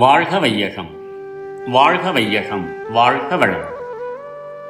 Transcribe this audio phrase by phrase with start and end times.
[0.00, 0.90] வாழ்க வையகம்
[1.66, 3.64] வாழ்க வையகம் வாழ்க வளம்.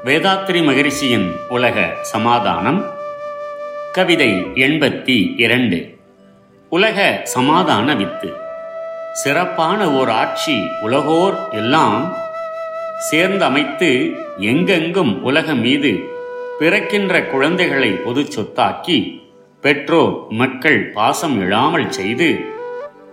[0.04, 2.90] வேதாத்திரி மகிழ்ச்சியின் உலக சமாதானம்
[3.92, 5.98] கவிதை எண்பத்தி இரண்டு.
[6.68, 8.32] உலக சமாதான வித்து.
[9.12, 12.16] சிறப்பான ஓர் ஆட்சி உலகோர் எல்லாம்
[13.10, 16.08] சேர்ந்தமைத்து எங்கெங்கும் உலகம் மீது
[16.58, 19.28] பிறக்கின்ற குழந்தைகளை பொது சொத்தாக்கி
[19.60, 22.44] பெற்றோர் மக்கள் பாசம் இழாமல் செய்து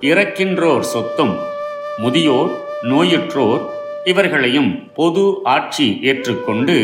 [0.02, 1.56] இறக்கின்றோர் சொத்தும்
[1.98, 2.52] முதியோர்
[2.84, 3.62] நோயுற்றோர்
[4.04, 6.76] இவர்களையும் பொது ஆட்சி ஏற்றுக்கொண்டு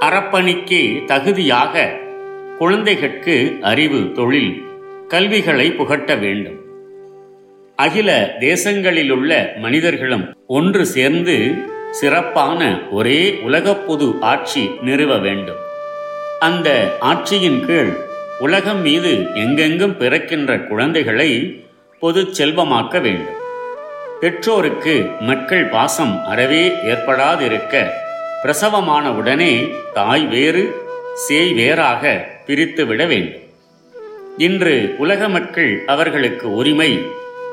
[0.00, 1.90] அறப்பணிக்கே தகுதியாக
[2.58, 4.52] குழந்தைகளுக்கு அறிவு தொழில்
[5.08, 6.60] கல்விகளை புகட்ட வேண்டும்.
[7.76, 11.54] அகில தேசங்களிலுள்ள மனிதர்களும் ஒன்று சேர்ந்து
[11.90, 15.60] சிறப்பான ஒரே உலக பொது ஆட்சி நிறுவ வேண்டும்.
[16.40, 17.92] அந்த ஆட்சியின் கீழ்
[18.40, 21.30] உலகம் மீது எங்கெங்கும் பிறக்கின்ற குழந்தைகளை
[22.00, 23.40] பொது செல்வமாக்க வேண்டும்.
[24.22, 27.86] பெற்றோருக்கு மக்கள் பாசம் அறவே ஏற்படாதிருக்க
[28.42, 30.76] பிரசவமான உடனே தாய் வேறு
[31.14, 33.42] சேய் வேறாக பிரித்து விட வேண்டும்.
[34.36, 37.02] இன்று உலக மக்கள் அவர்களுக்கு உரிமை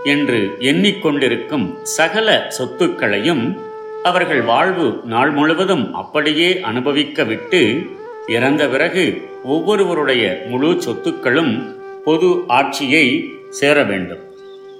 [0.04, 3.58] என்று எண்ணிக்கொண்டிருக்கும் சகல சொத்துக்களையும்
[4.04, 7.90] அவர்கள் வாழ்வு நாள் முழுவதும் அப்படியே அனுபவிக்க விட்டு
[8.28, 14.29] இறந்த பிறகு ஒவ்வொருவருடைய முழு சொத்துக்களும் பொது ஆட்சியை சேர வேண்டும்.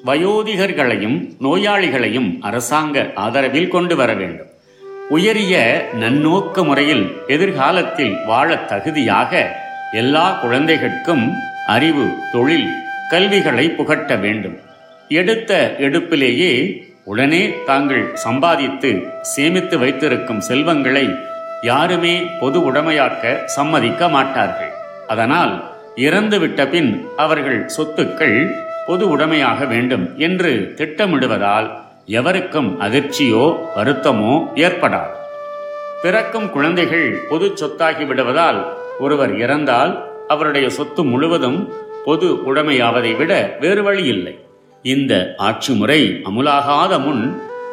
[0.06, 4.48] வயோதிகர்களையும் நோயாளிகளையும் அரசாங்க ஆதரவில் கொண்டு வர வேண்டும்.
[5.10, 5.56] உயரிய
[6.00, 9.32] நன்னோக்க முறையில் எதிர்காலத்தில் வாழ தகுதியாக
[9.94, 11.34] எல்லா குழந்தைகளுக்கும்
[11.68, 12.70] அறிவு தொழில்
[13.10, 14.58] கல்விகளை புகட்ட வேண்டும்.
[15.08, 21.16] எடுத்த எடுப்பிலேயே உடனே தாங்கள் சம்பாதித்து சேமித்து வைத்திருக்கும் செல்வங்களை
[21.62, 24.74] யாருமே பொது உடைமையாக்க சம்மதிக்க மாட்டார்கள்.
[25.08, 25.54] அதனால்
[25.96, 31.68] இறந்துவிட்ட பின் அவர்கள் சொத்துக்கள் பொது உடைமையாக வேண்டும் என்று திட்டமிடுவதால்
[32.06, 33.44] எவருக்கும் அதிர்ச்சியோ
[33.76, 35.14] வருத்தமோ ஏற்படாது.
[36.02, 38.60] பிறக்கும் குழந்தைகள் பொது சொத்தாகி விடுவதால்
[39.00, 39.92] ஒருவர் இறந்தால்
[40.28, 41.74] அவருடைய சொத்து முழுவதும்
[42.06, 44.36] பொது உடைமையாவதை விட வேறு வழி இல்லை.
[44.84, 47.24] இந்த ஆட்சி முறை அமுலாகாத முன்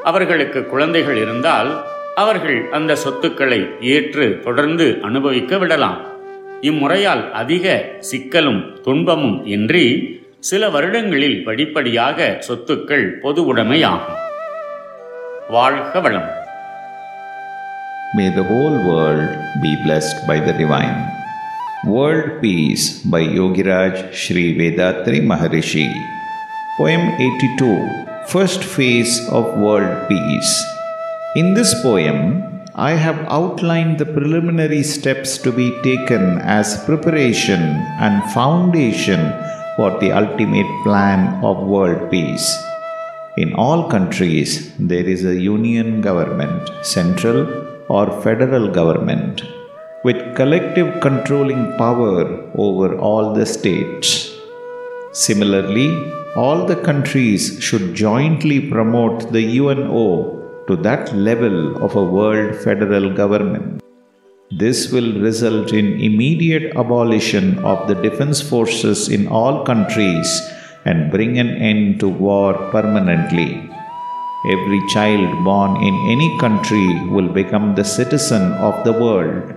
[0.05, 1.71] அவர்களுக்கு குழந்தைகள் இருந்தால்
[2.15, 6.01] அவர்கள் அந்த சொத்துக்களை ஏற்று தொடர்ந்து அனுபவிக்க விடலாம்.
[6.61, 9.87] இம்முறையால் அதிக சிக்கலும் துன்பமும் இன்றி
[10.49, 12.19] சில வருடங்களில் படிப்படியாக
[12.49, 13.43] சொத்துக்கள் பொது
[15.57, 16.31] வாழ்க வளம்
[18.17, 19.31] May the whole world
[19.63, 20.99] be blessed by the divine.
[21.95, 25.87] World Peace by Yogiraj Sri Vethathiri Maharishi.
[26.79, 27.73] Poem 82
[28.35, 30.55] First Phase of World Peace.
[31.35, 32.21] In this poem,
[32.75, 36.25] I have outlined the preliminary steps to be taken
[36.59, 37.65] as preparation
[38.07, 39.23] and foundation
[39.77, 42.47] for the ultimate plan of world peace.
[43.43, 47.41] In all countries, there is a union government, central
[47.89, 49.43] or federal government,
[50.05, 52.23] with collective controlling power
[52.67, 54.33] over all the states.
[55.13, 55.91] Similarly,
[56.45, 60.09] all the countries should jointly promote the UNO
[60.69, 63.86] to that level of a world federal government.
[64.53, 70.41] This will result in immediate abolition of the defense forces in all countries
[70.85, 73.69] and bring an end to war permanently.
[74.49, 79.53] Every child born in any country will become the citizen of the world.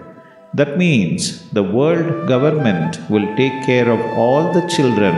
[0.56, 5.14] That means the world government will take care of all the children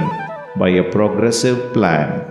[0.57, 2.25] by a progressive plan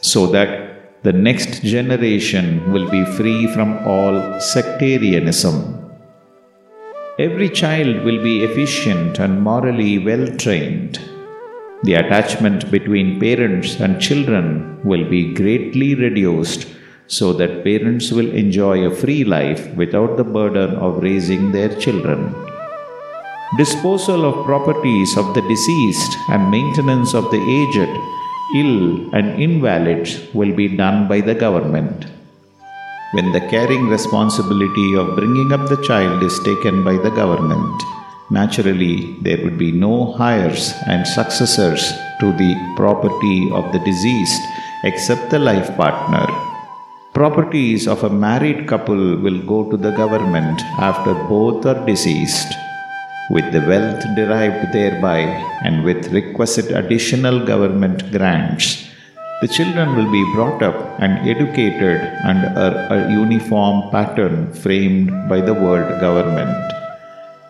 [0.00, 5.75] so that the next generation will be free from all sectarianism.
[7.18, 11.00] Every child will be efficient and morally well trained.
[11.82, 16.68] The attachment between parents and children will be greatly reduced
[17.06, 22.34] so that parents will enjoy a free life without the burden of raising their children.
[23.56, 27.88] Disposal of properties of the deceased and maintenance of the aged,
[28.56, 32.08] ill, and invalids will be done by the government.
[33.16, 37.82] When the caring responsibility of bringing up the child is taken by the government,
[38.28, 41.80] naturally there would be no heirs and successors
[42.20, 44.42] to the property of the deceased
[44.84, 46.26] except the life partner.
[47.14, 52.52] Properties of a married couple will go to the government after both are deceased.
[53.30, 55.20] With the wealth derived thereby
[55.64, 58.85] and with requisite additional government grants,
[59.40, 62.00] the children will be brought up and educated
[62.30, 66.72] under a uniform pattern framed by the world government.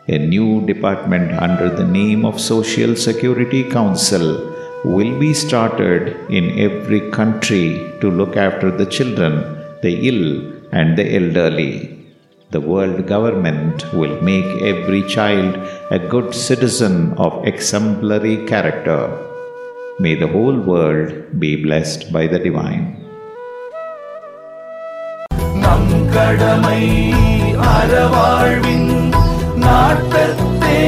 [0.09, 4.27] A new department under the name of Social Security Council
[4.85, 7.67] will be started in every country
[8.01, 9.35] to look after the children,
[9.83, 10.25] the ill,
[10.73, 11.73] and the elderly.
[12.51, 15.55] The world government will make every child
[15.93, 19.01] a good citizen of exemplary character.
[20.00, 21.10] May the whole world
[21.40, 22.84] be blessed by the divine.
[25.56, 26.84] நம் கடமை
[27.72, 28.90] அறவாழ்வின்
[29.58, 30.80] நாட்டத்தே